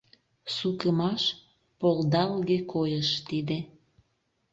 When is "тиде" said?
3.27-3.57